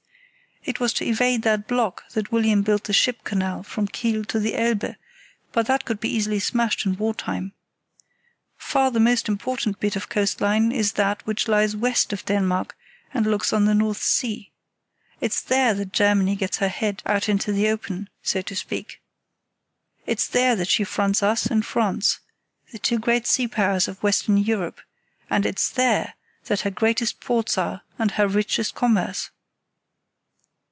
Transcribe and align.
It 0.63 0.79
was 0.79 0.93
to 0.93 1.05
evade 1.05 1.41
that 1.41 1.67
block 1.67 2.03
that 2.11 2.31
William 2.31 2.61
built 2.61 2.83
the 2.83 2.93
ship 2.93 3.23
canal 3.23 3.63
from 3.63 3.87
Kiel 3.87 4.23
to 4.25 4.39
the 4.39 4.53
Elbe, 4.53 4.95
but 5.51 5.65
that 5.65 5.85
could 5.85 5.99
be 5.99 6.13
easily 6.15 6.37
smashed 6.37 6.85
in 6.85 6.97
war 6.97 7.15
time. 7.15 7.53
Far 8.57 8.91
the 8.91 8.99
most 8.99 9.27
important 9.27 9.79
bit 9.79 9.95
of 9.95 10.07
coast 10.07 10.39
line 10.39 10.71
is 10.71 10.93
that 10.93 11.25
which 11.25 11.47
lies 11.47 11.75
west 11.75 12.13
of 12.13 12.23
Denmark 12.25 12.77
and 13.11 13.25
looks 13.25 13.51
on 13.51 13.65
the 13.65 13.73
North 13.73 14.03
Sea. 14.03 14.51
It's 15.19 15.41
there 15.41 15.73
that 15.73 15.93
Germany 15.93 16.35
gets 16.35 16.57
her 16.57 16.69
head 16.69 17.01
out 17.07 17.27
into 17.27 17.51
the 17.51 17.67
open, 17.67 18.07
so 18.21 18.43
to 18.43 18.55
speak. 18.55 19.01
It's 20.05 20.27
there 20.27 20.55
that 20.55 20.69
she 20.69 20.83
fronts 20.83 21.23
us 21.23 21.47
and 21.47 21.65
France, 21.65 22.19
the 22.71 22.77
two 22.77 22.99
great 22.99 23.25
sea 23.25 23.47
powers 23.47 23.87
of 23.87 24.03
Western 24.03 24.37
Europe, 24.37 24.79
and 25.27 25.43
it's 25.43 25.71
there 25.71 26.13
that 26.45 26.59
her 26.61 26.69
greatest 26.71 27.19
ports 27.19 27.57
are 27.57 27.81
and 27.97 28.11
her 28.11 28.27
richest 28.27 28.75
commerce. 28.75 29.31